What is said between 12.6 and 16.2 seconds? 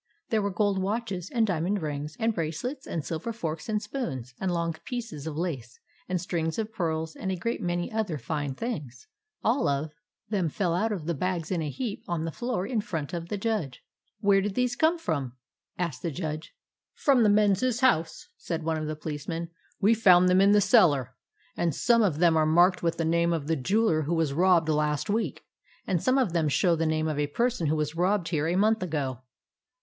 in front of the Judge. 11 Where did these come from?" asked the